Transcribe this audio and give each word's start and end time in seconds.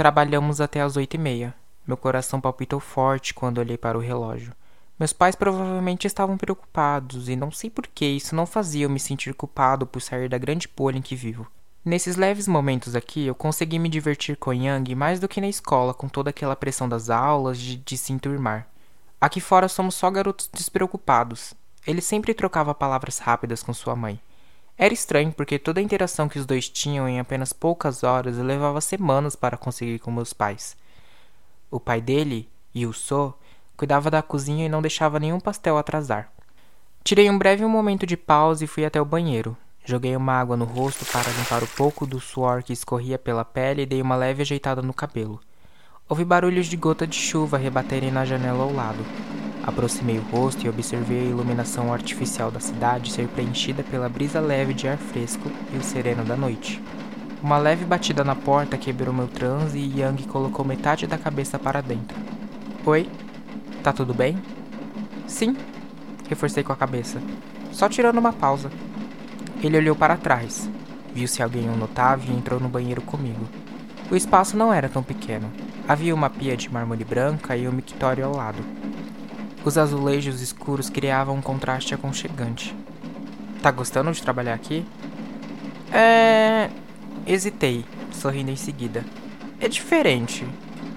Trabalhamos 0.00 0.62
até 0.62 0.80
as 0.80 0.96
oito 0.96 1.12
e 1.12 1.18
meia. 1.18 1.54
Meu 1.86 1.94
coração 1.94 2.40
palpitou 2.40 2.80
forte 2.80 3.34
quando 3.34 3.58
olhei 3.58 3.76
para 3.76 3.98
o 3.98 4.00
relógio. 4.00 4.54
Meus 4.98 5.12
pais 5.12 5.34
provavelmente 5.34 6.06
estavam 6.06 6.38
preocupados 6.38 7.28
e 7.28 7.36
não 7.36 7.50
sei 7.50 7.68
por 7.68 7.86
que 7.86 8.06
isso 8.06 8.34
não 8.34 8.46
fazia 8.46 8.86
eu 8.86 8.88
me 8.88 8.98
sentir 8.98 9.34
culpado 9.34 9.86
por 9.86 10.00
sair 10.00 10.26
da 10.26 10.38
grande 10.38 10.66
bolha 10.74 10.96
em 10.96 11.02
que 11.02 11.14
vivo. 11.14 11.46
Nesses 11.84 12.16
leves 12.16 12.48
momentos 12.48 12.96
aqui, 12.96 13.26
eu 13.26 13.34
consegui 13.34 13.78
me 13.78 13.90
divertir 13.90 14.38
com 14.38 14.54
Yang 14.54 14.94
mais 14.94 15.20
do 15.20 15.28
que 15.28 15.38
na 15.38 15.48
escola, 15.48 15.92
com 15.92 16.08
toda 16.08 16.30
aquela 16.30 16.56
pressão 16.56 16.88
das 16.88 17.10
aulas, 17.10 17.58
de, 17.58 17.76
de 17.76 17.98
se 17.98 18.10
enturmar. 18.10 18.66
Aqui 19.20 19.38
fora 19.38 19.68
somos 19.68 19.96
só 19.96 20.10
garotos 20.10 20.48
despreocupados. 20.50 21.52
Ele 21.86 22.00
sempre 22.00 22.32
trocava 22.32 22.74
palavras 22.74 23.18
rápidas 23.18 23.62
com 23.62 23.74
sua 23.74 23.94
mãe. 23.94 24.18
Era 24.82 24.94
estranho 24.94 25.30
porque 25.30 25.58
toda 25.58 25.78
a 25.78 25.82
interação 25.82 26.26
que 26.26 26.38
os 26.38 26.46
dois 26.46 26.66
tinham 26.66 27.06
em 27.06 27.20
apenas 27.20 27.52
poucas 27.52 28.02
horas 28.02 28.38
levava 28.38 28.80
semanas 28.80 29.36
para 29.36 29.58
conseguir 29.58 29.98
com 29.98 30.10
meus 30.10 30.32
pais. 30.32 30.74
O 31.70 31.78
pai 31.78 32.00
dele, 32.00 32.48
Yu 32.74 32.90
So, 32.94 33.34
cuidava 33.76 34.10
da 34.10 34.22
cozinha 34.22 34.64
e 34.64 34.70
não 34.70 34.80
deixava 34.80 35.20
nenhum 35.20 35.38
pastel 35.38 35.76
atrasar. 35.76 36.32
Tirei 37.04 37.28
um 37.28 37.36
breve 37.36 37.62
momento 37.66 38.06
de 38.06 38.16
pausa 38.16 38.64
e 38.64 38.66
fui 38.66 38.86
até 38.86 38.98
o 38.98 39.04
banheiro. 39.04 39.54
Joguei 39.84 40.16
uma 40.16 40.32
água 40.32 40.56
no 40.56 40.64
rosto 40.64 41.04
para 41.04 41.30
limpar 41.30 41.62
o 41.62 41.68
pouco 41.68 42.06
do 42.06 42.18
suor 42.18 42.62
que 42.62 42.72
escorria 42.72 43.18
pela 43.18 43.44
pele 43.44 43.82
e 43.82 43.86
dei 43.86 44.00
uma 44.00 44.16
leve 44.16 44.40
ajeitada 44.40 44.80
no 44.80 44.94
cabelo. 44.94 45.42
Ouvi 46.08 46.24
barulhos 46.24 46.68
de 46.68 46.78
gota 46.78 47.06
de 47.06 47.16
chuva 47.16 47.58
rebaterem 47.58 48.10
na 48.10 48.24
janela 48.24 48.62
ao 48.62 48.72
lado. 48.72 49.04
Aproximei 49.62 50.18
o 50.18 50.22
rosto 50.22 50.64
e 50.64 50.68
observei 50.68 51.20
a 51.20 51.30
iluminação 51.30 51.92
artificial 51.92 52.50
da 52.50 52.60
cidade 52.60 53.12
ser 53.12 53.28
preenchida 53.28 53.82
pela 53.82 54.08
brisa 54.08 54.40
leve 54.40 54.72
de 54.72 54.88
ar 54.88 54.96
fresco 54.96 55.50
e 55.72 55.76
o 55.76 55.82
sereno 55.82 56.24
da 56.24 56.36
noite. 56.36 56.82
Uma 57.42 57.58
leve 57.58 57.84
batida 57.84 58.24
na 58.24 58.34
porta 58.34 58.76
quebrou 58.76 59.14
meu 59.14 59.28
transe 59.28 59.78
e 59.78 60.00
Yang 60.00 60.24
colocou 60.24 60.64
metade 60.64 61.06
da 61.06 61.16
cabeça 61.16 61.58
para 61.58 61.80
dentro. 61.80 62.16
Oi? 62.84 63.08
Tá 63.82 63.92
tudo 63.92 64.12
bem? 64.12 64.38
Sim, 65.26 65.56
reforcei 66.28 66.62
com 66.62 66.72
a 66.72 66.76
cabeça, 66.76 67.20
só 67.72 67.88
tirando 67.88 68.18
uma 68.18 68.32
pausa. 68.32 68.70
Ele 69.62 69.76
olhou 69.76 69.94
para 69.94 70.16
trás, 70.16 70.68
viu 71.14 71.28
se 71.28 71.42
alguém 71.42 71.68
o 71.68 71.76
notava 71.76 72.24
e 72.26 72.34
entrou 72.34 72.58
no 72.58 72.68
banheiro 72.68 73.02
comigo. 73.02 73.46
O 74.10 74.16
espaço 74.16 74.56
não 74.56 74.72
era 74.72 74.88
tão 74.88 75.02
pequeno. 75.02 75.50
Havia 75.86 76.14
uma 76.14 76.28
pia 76.28 76.56
de 76.56 76.72
mármore 76.72 77.04
branca 77.04 77.56
e 77.56 77.68
um 77.68 77.72
mictório 77.72 78.24
ao 78.24 78.34
lado. 78.34 78.62
Os 79.62 79.76
azulejos 79.76 80.40
escuros 80.40 80.88
criavam 80.88 81.36
um 81.36 81.42
contraste 81.42 81.94
aconchegante. 81.94 82.74
Tá 83.62 83.70
gostando 83.70 84.10
de 84.10 84.22
trabalhar 84.22 84.54
aqui? 84.54 84.86
É. 85.92 86.70
Hesitei, 87.26 87.84
sorrindo 88.10 88.50
em 88.50 88.56
seguida. 88.56 89.04
É 89.60 89.68
diferente. 89.68 90.46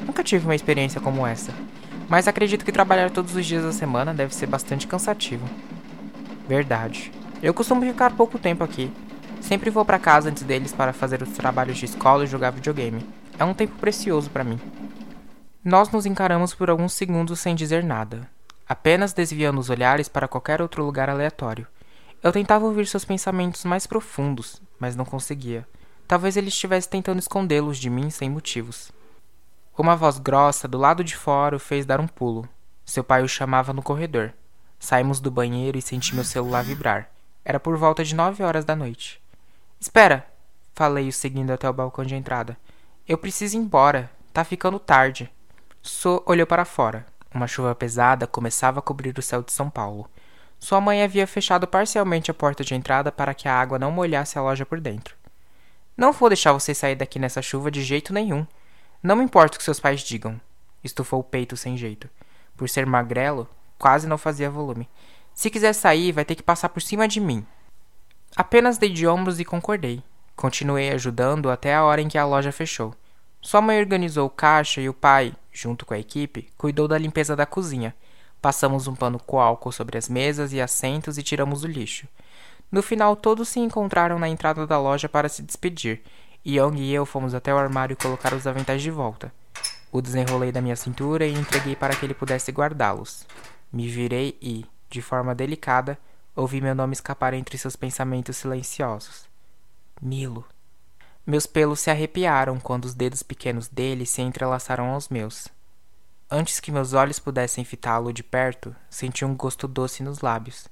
Nunca 0.05 0.23
tive 0.23 0.45
uma 0.45 0.55
experiência 0.55 1.01
como 1.01 1.27
essa. 1.27 1.51
Mas 2.07 2.27
acredito 2.27 2.63
que 2.63 2.71
trabalhar 2.71 3.11
todos 3.11 3.35
os 3.35 3.45
dias 3.45 3.63
da 3.63 3.73
semana 3.73 4.13
deve 4.13 4.33
ser 4.33 4.47
bastante 4.47 4.87
cansativo. 4.87 5.45
Verdade. 6.47 7.11
Eu 7.41 7.53
costumo 7.53 7.81
ficar 7.81 8.11
pouco 8.15 8.39
tempo 8.39 8.63
aqui. 8.63 8.89
Sempre 9.41 9.69
vou 9.69 9.83
para 9.83 9.99
casa 9.99 10.29
antes 10.29 10.43
deles 10.43 10.71
para 10.71 10.93
fazer 10.93 11.21
os 11.21 11.29
trabalhos 11.31 11.77
de 11.77 11.83
escola 11.83 12.23
e 12.23 12.27
jogar 12.27 12.51
videogame. 12.51 13.05
É 13.37 13.43
um 13.43 13.53
tempo 13.53 13.75
precioso 13.77 14.29
para 14.29 14.45
mim. 14.45 14.57
Nós 15.65 15.89
nos 15.91 16.05
encaramos 16.05 16.53
por 16.53 16.69
alguns 16.69 16.93
segundos 16.93 17.39
sem 17.39 17.55
dizer 17.55 17.83
nada, 17.83 18.29
apenas 18.73 19.13
desviando 19.13 19.59
os 19.59 19.69
olhares 19.69 20.09
para 20.09 20.27
qualquer 20.27 20.59
outro 20.59 20.83
lugar 20.83 21.07
aleatório. 21.07 21.67
Eu 22.23 22.31
tentava 22.31 22.65
ouvir 22.65 22.87
seus 22.87 23.05
pensamentos 23.05 23.63
mais 23.65 23.85
profundos, 23.85 24.59
mas 24.79 24.95
não 24.95 25.05
conseguia. 25.05 25.67
Talvez 26.07 26.35
ele 26.35 26.47
estivesse 26.47 26.89
tentando 26.89 27.19
escondê-los 27.19 27.77
de 27.77 27.87
mim 27.87 28.09
sem 28.09 28.31
motivos. 28.31 28.91
Uma 29.77 29.95
voz 29.95 30.17
grossa 30.17 30.67
do 30.67 30.79
lado 30.79 31.03
de 31.03 31.15
fora 31.15 31.55
o 31.55 31.59
fez 31.59 31.85
dar 31.85 31.99
um 31.99 32.07
pulo. 32.07 32.49
Seu 32.83 33.03
pai 33.03 33.21
o 33.21 33.27
chamava 33.27 33.73
no 33.73 33.83
corredor. 33.83 34.33
Saímos 34.79 35.19
do 35.19 35.29
banheiro 35.29 35.77
e 35.77 35.81
senti 35.81 36.15
meu 36.15 36.23
celular 36.23 36.63
vibrar. 36.63 37.11
Era 37.45 37.59
por 37.59 37.77
volta 37.77 38.03
de 38.03 38.15
nove 38.15 38.41
horas 38.41 38.65
da 38.65 38.75
noite. 38.75 39.21
Espera! 39.79 40.25
Falei-o 40.73 41.13
seguindo 41.13 41.51
até 41.51 41.69
o 41.69 41.73
balcão 41.73 42.03
de 42.03 42.15
entrada. 42.15 42.57
Eu 43.07 43.19
preciso 43.19 43.55
ir 43.55 43.59
embora. 43.59 44.09
Tá 44.33 44.43
ficando 44.43 44.79
tarde. 44.79 45.31
So 45.83 46.23
olhou 46.25 46.47
para 46.47 46.65
fora. 46.65 47.05
Uma 47.33 47.47
chuva 47.47 47.73
pesada 47.73 48.27
começava 48.27 48.79
a 48.79 48.81
cobrir 48.81 49.17
o 49.17 49.21
céu 49.21 49.41
de 49.41 49.51
São 49.51 49.69
Paulo. 49.69 50.07
Sua 50.59 50.79
mãe 50.79 51.01
havia 51.01 51.25
fechado 51.25 51.67
parcialmente 51.67 52.29
a 52.29 52.33
porta 52.33 52.63
de 52.63 52.75
entrada 52.75 53.11
para 53.11 53.33
que 53.33 53.47
a 53.47 53.59
água 53.59 53.79
não 53.79 53.91
molhasse 53.91 54.37
a 54.37 54.41
loja 54.41 54.65
por 54.65 54.79
dentro. 54.79 55.15
Não 55.97 56.11
vou 56.11 56.29
deixar 56.29 56.53
você 56.53 56.73
sair 56.73 56.95
daqui 56.95 57.19
nessa 57.19 57.41
chuva 57.41 57.71
de 57.71 57.83
jeito 57.83 58.13
nenhum. 58.13 58.45
Não 59.01 59.15
me 59.15 59.23
importa 59.23 59.55
o 59.55 59.57
que 59.57 59.63
seus 59.63 59.79
pais 59.79 60.01
digam. 60.01 60.39
Estufou 60.83 61.19
o 61.19 61.23
peito 61.23 61.57
sem 61.57 61.75
jeito. 61.75 62.09
Por 62.55 62.69
ser 62.69 62.85
magrelo, 62.85 63.49
quase 63.77 64.07
não 64.07 64.17
fazia 64.17 64.49
volume. 64.49 64.87
Se 65.33 65.49
quiser 65.49 65.73
sair, 65.73 66.11
vai 66.11 66.23
ter 66.23 66.35
que 66.35 66.43
passar 66.43 66.69
por 66.69 66.81
cima 66.81 67.07
de 67.07 67.19
mim. 67.19 67.45
Apenas 68.35 68.77
dei 68.77 68.89
de 68.89 69.07
ombros 69.07 69.39
e 69.39 69.45
concordei. 69.45 70.03
Continuei 70.35 70.91
ajudando 70.91 71.49
até 71.49 71.75
a 71.75 71.83
hora 71.83 72.01
em 72.01 72.07
que 72.07 72.17
a 72.17 72.25
loja 72.25 72.51
fechou. 72.51 72.93
Sua 73.43 73.59
mãe 73.61 73.77
organizou 73.77 74.25
o 74.25 74.29
caixa 74.29 74.79
e 74.79 74.87
o 74.87 74.93
pai, 74.93 75.33
junto 75.51 75.85
com 75.85 75.93
a 75.93 75.99
equipe, 75.99 76.47
cuidou 76.57 76.87
da 76.87 76.97
limpeza 76.97 77.35
da 77.35 77.45
cozinha. 77.45 77.93
Passamos 78.41 78.87
um 78.87 78.95
pano 78.95 79.19
com 79.19 79.37
álcool 79.37 79.73
sobre 79.73 79.97
as 79.97 80.07
mesas 80.07 80.53
e 80.53 80.61
assentos 80.61 81.17
e 81.17 81.23
tiramos 81.23 81.61
o 81.61 81.67
lixo. 81.67 82.07
No 82.71 82.81
final, 82.81 83.17
todos 83.17 83.49
se 83.49 83.59
encontraram 83.59 84.17
na 84.17 84.29
entrada 84.29 84.65
da 84.65 84.79
loja 84.79 85.09
para 85.09 85.27
se 85.27 85.43
despedir. 85.43 86.01
Young 86.47 86.79
e 86.79 86.93
eu 86.93 87.05
fomos 87.05 87.35
até 87.35 87.53
o 87.53 87.57
armário 87.57 87.97
colocar 87.97 88.33
os 88.33 88.47
aventais 88.47 88.81
de 88.81 88.89
volta. 88.89 89.31
O 89.91 90.01
desenrolei 90.01 90.51
da 90.51 90.61
minha 90.61 90.77
cintura 90.77 91.25
e 91.25 91.33
entreguei 91.33 91.75
para 91.75 91.95
que 91.97 92.05
ele 92.05 92.13
pudesse 92.13 92.49
guardá-los. 92.49 93.27
Me 93.71 93.89
virei 93.89 94.37
e, 94.41 94.65
de 94.89 95.01
forma 95.01 95.35
delicada, 95.35 95.99
ouvi 96.33 96.61
meu 96.61 96.73
nome 96.73 96.93
escapar 96.93 97.33
entre 97.33 97.57
seus 97.57 97.75
pensamentos 97.75 98.37
silenciosos. 98.37 99.27
Milo. 100.01 100.45
Meus 101.25 101.45
pelos 101.45 101.79
se 101.79 101.89
arrepiaram 101.89 102.59
quando 102.59 102.83
os 102.83 102.93
dedos 102.93 103.23
pequenos 103.23 103.69
dele 103.69 104.05
se 104.05 104.21
entrelaçaram 104.21 104.89
aos 104.89 105.07
meus. 105.07 105.47
Antes 106.29 106.59
que 106.59 106.69
meus 106.69 106.91
olhos 106.91 107.17
pudessem 107.17 107.63
fitá-lo 107.63 108.11
de 108.11 108.21
perto, 108.21 108.75
senti 108.89 109.23
um 109.23 109.33
gosto 109.33 109.65
doce 109.65 110.03
nos 110.03 110.19
lábios. 110.19 110.67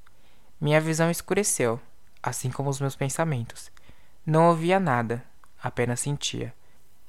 Minha 0.59 0.81
visão 0.81 1.09
escureceu, 1.09 1.79
assim 2.21 2.51
como 2.51 2.69
os 2.69 2.81
meus 2.81 2.97
pensamentos. 2.97 3.71
Não 4.25 4.49
ouvia 4.49 4.77
nada, 4.77 5.23
apenas 5.63 6.01
sentia. 6.01 6.53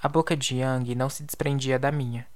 A 0.00 0.08
boca 0.08 0.36
de 0.36 0.58
Yang 0.58 0.94
não 0.94 1.10
se 1.10 1.24
desprendia 1.24 1.80
da 1.80 1.90
minha. 1.90 2.26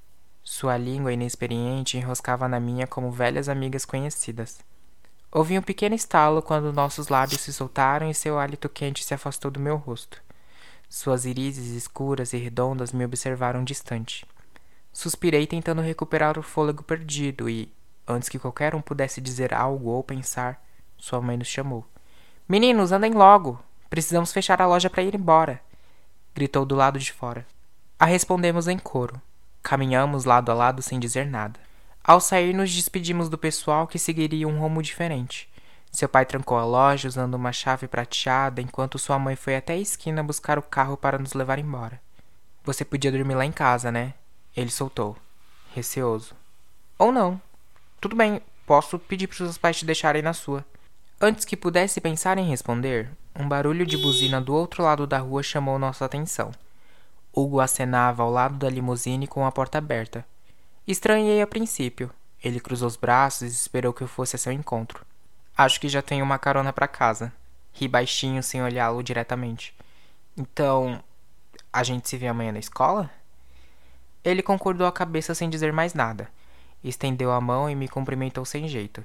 Sua 0.43 0.77
língua 0.77 1.12
inexperiente 1.12 1.97
enroscava 1.97 2.49
na 2.49 2.59
minha 2.59 2.87
como 2.87 3.12
velhas 3.12 3.49
amigas 3.49 3.84
conhecidas. 3.84 4.59
Ouvi 5.31 5.56
um 5.56 5.62
pequeno 5.62 5.94
estalo 5.94 6.43
quando 6.43 6.73
nossos 6.73 7.09
lábios 7.09 7.43
se 7.43 7.53
soltaram 7.53 8.11
e 8.11 8.15
seu 8.15 8.41
hálito 8.41 8.69
quente 8.69 9.05
se 9.05 9.15
afastou 9.15 9.53
do 9.53 9.61
meu 9.61 9.77
rosto. 9.77 10.25
Suas 10.88 11.24
irizes 11.24 11.74
escuras 11.74 12.32
e 12.32 12.36
redondas 12.36 12.92
me 12.92 13.04
observaram 13.04 13.64
distante. 13.64 14.24
Suspirei 14.92 15.47
tentando 15.47 15.82
recuperar 15.82 16.38
o 16.38 16.42
fôlego 16.42 16.82
perdido 16.82 17.50
e, 17.50 17.72
antes 18.06 18.28
que 18.28 18.38
qualquer 18.38 18.74
um 18.74 18.80
pudesse 18.80 19.20
dizer 19.20 19.52
algo 19.52 19.91
ou 19.91 20.02
pensar, 20.02 20.62
sua 20.96 21.20
mãe 21.20 21.36
nos 21.36 21.48
chamou. 21.48 21.84
Meninos, 22.48 22.92
andem 22.92 23.12
logo! 23.12 23.60
Precisamos 23.91 24.32
fechar 24.32 24.62
a 24.62 24.66
loja 24.66 24.88
para 24.88 25.02
ir 25.02 25.14
embora! 25.14 25.60
gritou 26.34 26.64
do 26.64 26.75
lado 26.75 26.98
de 26.98 27.12
fora. 27.12 27.46
A 27.98 28.04
respondemos 28.04 28.69
em 28.69 28.78
coro. 28.78 29.20
Caminhamos 29.62 30.25
lado 30.25 30.52
a 30.52 30.54
lado 30.54 30.82
sem 30.82 31.00
dizer 31.00 31.26
nada. 31.26 31.58
Ao 32.04 32.20
sair, 32.20 32.52
nos 32.52 32.72
despedimos 32.72 33.28
do 33.28 33.38
pessoal 33.38 33.86
que 33.86 33.98
seguiria 33.98 34.46
um 34.46 34.58
rumo 34.58 34.82
diferente. 34.82 35.48
Seu 35.96 36.10
pai 36.10 36.26
trancou 36.26 36.58
a 36.58 36.64
loja 36.66 37.08
usando 37.08 37.36
uma 37.36 37.54
chave 37.54 37.88
prateada 37.88 38.60
enquanto 38.60 38.98
sua 38.98 39.18
mãe 39.18 39.34
foi 39.34 39.56
até 39.56 39.72
a 39.72 39.78
esquina 39.78 40.22
buscar 40.22 40.58
o 40.58 40.62
carro 40.62 40.94
para 40.94 41.16
nos 41.16 41.32
levar 41.32 41.58
embora. 41.58 41.98
Você 42.64 42.84
podia 42.84 43.10
dormir 43.10 43.34
lá 43.34 43.46
em 43.46 43.50
casa, 43.50 43.90
né? 43.90 44.12
Ele 44.54 44.70
soltou, 44.70 45.16
receoso. 45.75 46.34
Ou 46.98 47.10
não. 47.10 47.40
Tudo 47.98 48.14
bem, 48.14 48.43
posso 48.66 48.98
pedir 48.98 49.26
para 49.26 49.38
seus 49.38 49.56
pais 49.56 49.78
te 49.78 49.87
deixarem 49.87 50.20
na 50.20 50.34
sua. 50.34 50.62
Antes 51.19 51.46
que 51.46 51.56
pudesse 51.56 51.99
pensar 51.99 52.37
em 52.37 52.46
responder, 52.46 53.10
um 53.34 53.49
barulho 53.49 53.87
de 53.87 53.96
buzina 53.96 54.38
do 54.38 54.52
outro 54.54 54.82
lado 54.82 55.06
da 55.06 55.16
rua 55.16 55.42
chamou 55.42 55.78
nossa 55.78 56.04
atenção. 56.04 56.52
Hugo 57.32 57.58
acenava 57.58 58.22
ao 58.22 58.31
lado 58.31 58.58
da 58.58 58.69
limusine 58.69 59.26
com 59.26 59.46
a 59.46 59.50
porta 59.50 59.78
aberta. 59.78 60.26
Estranhei 60.87 61.40
a 61.40 61.46
princípio. 61.46 62.10
Ele 62.44 62.60
cruzou 62.60 62.87
os 62.87 62.96
braços 62.96 63.50
e 63.50 63.54
esperou 63.54 63.94
que 63.94 64.02
eu 64.02 64.08
fosse 64.08 64.37
a 64.37 64.38
seu 64.38 64.52
encontro. 64.52 65.06
Acho 65.56 65.81
que 65.81 65.88
já 65.88 66.03
tenho 66.03 66.25
uma 66.25 66.38
carona 66.38 66.73
para 66.73 66.87
casa. 66.87 67.32
Ri 67.73 67.88
baixinho 67.88 68.43
sem 68.43 68.62
olhá-lo 68.62 69.03
diretamente. 69.03 69.75
Então, 70.37 71.03
a 71.73 71.82
gente 71.82 72.08
se 72.08 72.19
vê 72.19 72.26
amanhã 72.26 72.53
na 72.53 72.58
escola? 72.58 73.11
Ele 74.23 74.43
concordou 74.43 74.87
a 74.87 74.93
cabeça 74.93 75.35
sem 75.35 75.49
dizer 75.49 75.73
mais 75.73 75.94
nada. 75.94 76.29
Estendeu 76.85 77.32
a 77.32 77.41
mão 77.41 77.70
e 77.70 77.75
me 77.75 77.88
cumprimentou 77.88 78.44
sem 78.44 78.69
jeito. 78.69 79.03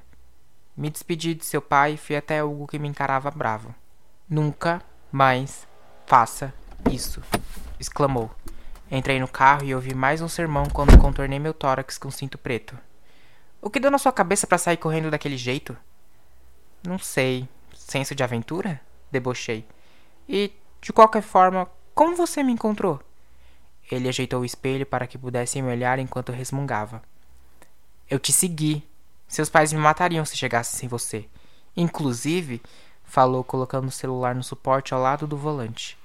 Me 0.75 0.89
despedi 0.89 1.33
de 1.33 1.45
seu 1.45 1.61
pai 1.61 1.93
e 1.93 1.97
fui 1.97 2.15
até 2.15 2.43
Hugo 2.43 2.67
que 2.67 2.79
me 2.79 2.87
encarava 2.87 3.31
bravo. 3.31 3.73
Nunca 4.29 4.81
mais 5.11 5.67
faça 6.05 6.53
isso! 6.91 7.21
exclamou. 7.79 8.29
Entrei 8.89 9.19
no 9.19 9.27
carro 9.27 9.63
e 9.63 9.73
ouvi 9.73 9.93
mais 9.93 10.21
um 10.21 10.27
sermão 10.27 10.65
quando 10.65 10.97
contornei 10.97 11.39
meu 11.39 11.53
tórax 11.53 11.97
com 11.97 12.11
cinto 12.11 12.37
preto. 12.37 12.77
O 13.61 13.69
que 13.69 13.79
deu 13.79 13.89
na 13.89 13.97
sua 13.97 14.11
cabeça 14.11 14.45
para 14.45 14.57
sair 14.57 14.77
correndo 14.77 15.09
daquele 15.09 15.37
jeito? 15.37 15.77
Não 16.83 16.97
sei. 16.97 17.47
Senso 17.73 18.15
de 18.15 18.23
aventura? 18.23 18.81
Debochei. 19.11 19.65
E, 20.27 20.51
de 20.81 20.91
qualquer 20.93 21.21
forma, 21.21 21.69
como 21.93 22.15
você 22.15 22.41
me 22.41 22.51
encontrou? 22.51 22.99
Ele 23.91 24.07
ajeitou 24.07 24.41
o 24.41 24.45
espelho 24.45 24.85
para 24.85 25.05
que 25.05 25.17
pudesse 25.17 25.61
me 25.61 25.69
olhar 25.69 25.99
enquanto 25.99 26.31
resmungava. 26.31 27.01
Eu 28.09 28.17
te 28.19 28.31
segui. 28.31 28.87
Seus 29.27 29.49
pais 29.49 29.73
me 29.73 29.79
matariam 29.79 30.25
se 30.25 30.37
chegasse 30.37 30.75
sem 30.75 30.87
você. 30.87 31.27
Inclusive, 31.75 32.61
falou 33.03 33.43
colocando 33.43 33.87
o 33.87 33.91
celular 33.91 34.33
no 34.33 34.43
suporte 34.43 34.93
ao 34.93 35.01
lado 35.01 35.27
do 35.27 35.37
volante. 35.37 35.97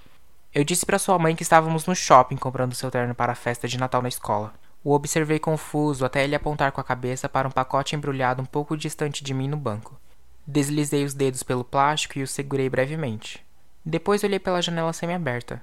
Eu 0.52 0.64
disse 0.64 0.84
para 0.84 0.99
sua 0.99 1.19
mãe 1.19 1.37
que 1.37 1.43
estávamos 1.43 1.87
no 1.87 1.94
shopping 1.94 2.37
comprando 2.37 2.75
seu 2.75 2.90
terno 2.90 3.14
para 3.14 3.32
a 3.32 3.37
festa 3.37 3.69
de 3.69 3.78
Natal 3.78 4.02
na 4.02 4.08
escola. 4.08 4.55
O 4.82 4.93
observei 4.93 5.38
confuso 5.38 6.05
até 6.05 6.25
ele 6.25 6.34
apontar 6.34 6.73
com 6.73 6.81
a 6.81 6.84
cabeça 6.84 7.28
para 7.28 7.49
um 7.49 7.50
pacote 7.50 7.94
embrulhado 7.94 8.40
um 8.40 8.46
pouco 8.46 8.76
distante 8.76 9.23
de 9.23 9.34
mim 9.34 9.49
no 9.49 9.56
banco. 9.56 9.99
Deslizei 10.46 11.04
os 11.04 11.12
dedos 11.12 11.43
pelo 11.43 11.64
plástico 11.64 12.19
e 12.19 12.22
o 12.22 12.26
segurei 12.26 12.70
brevemente. 12.70 13.44
Depois 13.84 14.22
olhei 14.22 14.38
pela 14.38 14.62
janela 14.62 14.93
semi-aberta. 14.93 15.60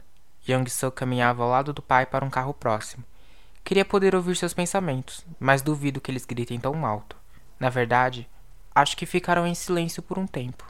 Young 0.48 0.70
Soo 0.70 0.92
caminhava 0.92 1.42
ao 1.42 1.50
lado 1.50 1.72
do 1.72 1.82
pai 1.82 2.06
para 2.06 2.26
um 2.26 2.30
carro 2.30 2.54
próximo. 2.54 3.04
Queria 3.64 3.86
poder 3.86 4.14
ouvir 4.14 4.36
seus 4.36 4.54
pensamentos, 4.54 5.26
mas 5.40 5.62
duvido 5.62 6.02
que 6.02 6.12
eles 6.12 6.26
gritem 6.26 6.60
tão 6.60 6.86
alto. 6.86 7.16
Na 7.58 7.70
verdade, 7.70 8.28
acho 8.76 8.98
que 8.98 9.06
ficaram 9.06 9.48
em 9.48 9.56
silêncio 9.56 10.04
por 10.04 10.20
um 10.20 10.28
tempo. 10.28 10.70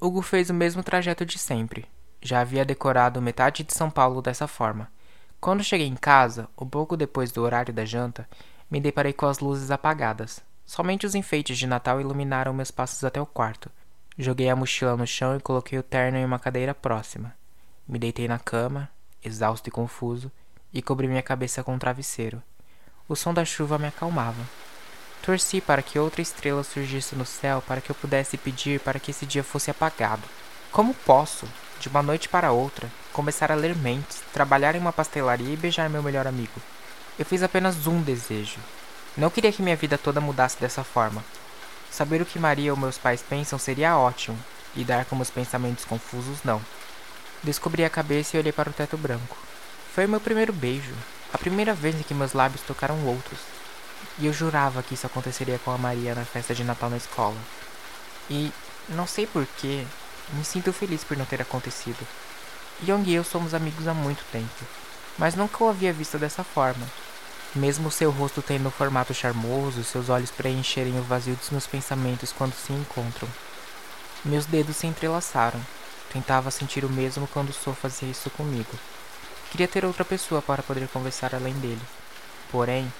Hugo 0.00 0.22
fez 0.22 0.50
o 0.50 0.54
mesmo 0.54 0.82
trajeto 0.82 1.24
de 1.24 1.38
sempre. 1.38 1.86
Já 2.20 2.40
havia 2.40 2.64
decorado 2.64 3.22
metade 3.22 3.62
de 3.62 3.72
São 3.72 3.88
Paulo 3.88 4.20
dessa 4.20 4.48
forma. 4.48 4.90
Quando 5.40 5.62
cheguei 5.62 5.86
em 5.86 5.94
casa, 5.94 6.48
um 6.58 6.66
pouco 6.66 6.96
depois 6.96 7.30
do 7.30 7.42
horário 7.42 7.72
da 7.72 7.84
janta, 7.84 8.28
me 8.68 8.80
deparei 8.80 9.12
com 9.12 9.26
as 9.26 9.38
luzes 9.38 9.70
apagadas. 9.70 10.40
Somente 10.64 11.06
os 11.06 11.14
enfeites 11.14 11.58
de 11.58 11.66
Natal 11.66 12.00
iluminaram 12.00 12.54
meus 12.54 12.70
passos 12.70 13.04
até 13.04 13.20
o 13.20 13.26
quarto. 13.26 13.70
Joguei 14.18 14.48
a 14.48 14.56
mochila 14.56 14.96
no 14.96 15.06
chão 15.06 15.36
e 15.36 15.40
coloquei 15.40 15.78
o 15.78 15.82
terno 15.82 16.18
em 16.18 16.24
uma 16.24 16.38
cadeira 16.38 16.74
próxima. 16.74 17.34
Me 17.86 17.98
deitei 17.98 18.28
na 18.28 18.38
cama, 18.38 18.88
exausto 19.22 19.68
e 19.68 19.72
confuso, 19.72 20.30
e 20.72 20.80
cobri 20.80 21.06
minha 21.06 21.22
cabeça 21.22 21.62
com 21.62 21.74
um 21.74 21.78
travesseiro. 21.78 22.42
O 23.08 23.16
som 23.16 23.34
da 23.34 23.44
chuva 23.44 23.78
me 23.78 23.86
acalmava. 23.86 24.42
Torci 25.22 25.60
para 25.60 25.82
que 25.82 25.98
outra 25.98 26.22
estrela 26.22 26.64
surgisse 26.64 27.14
no 27.14 27.24
céu 27.24 27.62
para 27.62 27.80
que 27.80 27.90
eu 27.90 27.94
pudesse 27.94 28.36
pedir 28.36 28.80
para 28.80 28.98
que 28.98 29.10
esse 29.10 29.26
dia 29.26 29.44
fosse 29.44 29.70
apagado. 29.70 30.22
Como 30.70 30.94
posso, 30.94 31.46
de 31.78 31.88
uma 31.88 32.02
noite 32.02 32.28
para 32.28 32.52
outra, 32.52 32.90
começar 33.12 33.52
a 33.52 33.54
ler 33.54 33.76
mentes, 33.76 34.22
trabalhar 34.32 34.74
em 34.74 34.78
uma 34.78 34.92
pastelaria 34.92 35.52
e 35.52 35.56
beijar 35.56 35.88
meu 35.90 36.02
melhor 36.02 36.26
amigo. 36.26 36.60
Eu 37.18 37.24
fiz 37.24 37.42
apenas 37.42 37.86
um 37.86 38.00
desejo. 38.02 38.58
Não 39.16 39.28
queria 39.28 39.52
que 39.52 39.62
minha 39.62 39.76
vida 39.76 39.98
toda 39.98 40.20
mudasse 40.20 40.58
dessa 40.58 40.82
forma. 40.82 41.22
Saber 41.90 42.22
o 42.22 42.26
que 42.26 42.38
Maria 42.38 42.72
ou 42.72 42.78
meus 42.78 42.96
pais 42.96 43.22
pensam 43.22 43.58
seria 43.58 43.98
ótimo, 43.98 44.38
e 44.74 44.84
dar 44.84 45.04
com 45.04 45.14
meus 45.14 45.30
pensamentos 45.30 45.84
confusos 45.84 46.38
não. 46.44 46.62
Descobri 47.42 47.84
a 47.84 47.90
cabeça 47.90 48.36
e 48.36 48.40
olhei 48.40 48.52
para 48.52 48.70
o 48.70 48.72
teto 48.72 48.96
branco. 48.96 49.36
Foi 49.94 50.06
o 50.06 50.08
meu 50.08 50.20
primeiro 50.20 50.52
beijo, 50.52 50.94
a 51.32 51.36
primeira 51.36 51.74
vez 51.74 51.94
em 51.94 52.02
que 52.02 52.14
meus 52.14 52.32
lábios 52.32 52.62
tocaram 52.62 53.04
outros. 53.06 53.38
E 54.18 54.26
eu 54.26 54.32
jurava 54.32 54.82
que 54.82 54.94
isso 54.94 55.06
aconteceria 55.06 55.58
com 55.58 55.70
a 55.70 55.78
Maria 55.78 56.14
na 56.14 56.24
festa 56.24 56.54
de 56.54 56.64
Natal 56.64 56.88
na 56.88 56.96
escola. 56.96 57.36
E, 58.30 58.50
não 58.88 59.06
sei 59.06 59.26
porquê, 59.26 59.84
me 60.32 60.44
sinto 60.44 60.72
feliz 60.72 61.04
por 61.04 61.16
não 61.16 61.26
ter 61.26 61.42
acontecido. 61.42 62.06
Young 62.86 63.04
e 63.06 63.14
eu 63.14 63.24
somos 63.24 63.52
amigos 63.52 63.86
há 63.86 63.92
muito 63.92 64.24
tempo, 64.32 64.64
mas 65.18 65.34
nunca 65.34 65.62
o 65.62 65.68
havia 65.68 65.92
visto 65.92 66.18
dessa 66.18 66.42
forma. 66.42 66.86
Mesmo 67.54 67.90
seu 67.90 68.10
rosto 68.10 68.40
tendo 68.40 68.68
um 68.68 68.70
formato 68.70 69.12
charmoso, 69.12 69.84
seus 69.84 70.08
olhos 70.08 70.30
preencherem 70.30 70.98
o 70.98 71.02
vazio 71.02 71.36
dos 71.36 71.50
meus 71.50 71.66
pensamentos 71.66 72.32
quando 72.32 72.54
se 72.54 72.72
encontram. 72.72 73.28
Meus 74.24 74.46
dedos 74.46 74.76
se 74.76 74.86
entrelaçaram. 74.86 75.60
Tentava 76.12 76.50
sentir 76.50 76.84
o 76.84 76.90
mesmo 76.90 77.26
quando 77.26 77.52
Sou 77.52 77.74
fazia 77.74 78.10
isso 78.10 78.30
comigo. 78.30 78.70
Queria 79.50 79.68
ter 79.68 79.84
outra 79.84 80.04
pessoa 80.04 80.40
para 80.40 80.62
poder 80.62 80.88
conversar 80.88 81.34
além 81.34 81.54
dele. 81.54 81.82
Porém, 82.50 82.92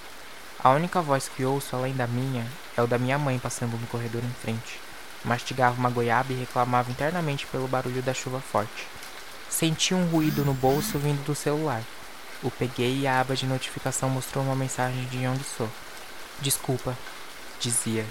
a 0.59 0.69
única 0.71 1.01
voz 1.01 1.27
que 1.27 1.45
ouço 1.45 1.75
além 1.75 1.93
da 1.93 2.07
minha 2.07 2.45
é 2.77 2.81
o 2.81 2.87
da 2.87 2.97
minha 2.97 3.17
mãe 3.17 3.39
passando 3.39 3.77
no 3.79 3.87
corredor 3.87 4.23
em 4.23 4.41
frente 4.41 4.79
mastigava 5.23 5.77
uma 5.77 5.89
goiaba 5.89 6.33
e 6.33 6.35
reclamava 6.35 6.91
internamente 6.91 7.47
pelo 7.47 7.67
barulho 7.67 8.01
da 8.01 8.13
chuva 8.13 8.39
forte. 8.39 8.87
Senti 9.49 9.93
um 9.93 10.05
ruído 10.07 10.43
no 10.43 10.53
bolso 10.53 10.97
vindo 10.97 11.23
do 11.23 11.35
celular. 11.35 11.81
O 12.43 12.51
peguei 12.51 12.99
e 12.99 13.07
a 13.07 13.21
aba 13.21 13.37
de 13.37 13.45
notificação 13.45 14.09
mostrou 14.09 14.43
uma 14.43 14.55
mensagem 14.55 15.05
de 15.05 15.23
Yong 15.23 15.41
So. 15.43 15.69
Desculpa, 16.41 16.97
dizia, 17.57 18.05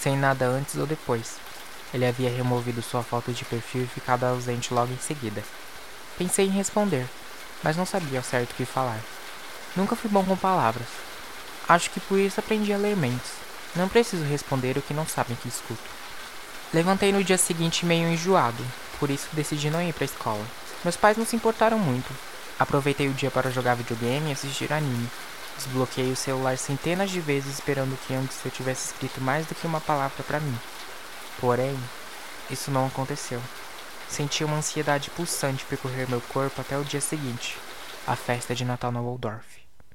sem 0.00 0.16
nada 0.16 0.46
antes 0.46 0.74
ou 0.74 0.84
depois. 0.84 1.36
Ele 1.94 2.04
havia 2.04 2.28
removido 2.28 2.82
sua 2.82 3.04
foto 3.04 3.32
de 3.32 3.44
perfil 3.44 3.84
e 3.84 3.86
ficado 3.86 4.24
ausente 4.24 4.74
logo 4.74 4.92
em 4.92 4.98
seguida. 4.98 5.44
Pensei 6.18 6.46
em 6.46 6.50
responder, 6.50 7.06
mas 7.62 7.76
não 7.76 7.86
sabia 7.86 8.18
ao 8.18 8.24
certo 8.24 8.50
o 8.50 8.54
que 8.54 8.64
falar. 8.64 8.98
Nunca 9.76 9.94
fui 9.94 10.10
bom 10.10 10.24
com 10.24 10.36
palavras. 10.36 10.88
Acho 11.68 11.88
que 11.90 12.00
por 12.00 12.18
isso 12.18 12.40
aprendi 12.40 12.72
a 12.72 12.76
ler 12.76 12.96
mentes. 12.96 13.30
Não 13.76 13.88
preciso 13.88 14.24
responder 14.24 14.76
o 14.76 14.82
que 14.82 14.92
não 14.92 15.06
sabem 15.06 15.36
que 15.36 15.48
escuto. 15.48 15.88
Levantei 16.74 17.12
no 17.12 17.22
dia 17.22 17.38
seguinte 17.38 17.86
meio 17.86 18.08
enjoado, 18.08 18.64
por 18.98 19.08
isso 19.08 19.28
decidi 19.32 19.70
não 19.70 19.80
ir 19.80 19.92
para 19.92 20.02
a 20.02 20.06
escola. 20.06 20.44
Meus 20.82 20.96
pais 20.96 21.16
não 21.16 21.24
se 21.24 21.36
importaram 21.36 21.78
muito. 21.78 22.12
Aproveitei 22.58 23.08
o 23.08 23.14
dia 23.14 23.30
para 23.30 23.50
jogar 23.50 23.74
videogame 23.74 24.30
e 24.30 24.32
assistir 24.32 24.72
anime. 24.72 25.08
Desbloqueei 25.56 26.10
o 26.10 26.16
celular 26.16 26.56
centenas 26.56 27.10
de 27.10 27.20
vezes 27.20 27.54
esperando 27.54 27.98
que 28.06 28.14
antes 28.14 28.38
eu 28.44 28.50
tivesse 28.50 28.92
escrito 28.92 29.20
mais 29.20 29.46
do 29.46 29.54
que 29.54 29.66
uma 29.66 29.80
palavra 29.80 30.22
para 30.22 30.40
mim. 30.40 30.58
Porém, 31.40 31.78
isso 32.50 32.70
não 32.70 32.86
aconteceu. 32.86 33.40
Senti 34.08 34.44
uma 34.44 34.56
ansiedade 34.56 35.10
pulsante 35.10 35.64
percorrer 35.64 36.08
meu 36.08 36.20
corpo 36.20 36.60
até 36.60 36.76
o 36.76 36.84
dia 36.84 37.00
seguinte, 37.00 37.56
a 38.06 38.14
festa 38.14 38.54
de 38.54 38.64
Natal 38.64 38.92
na 38.92 39.00
Waldorf. 39.00 39.61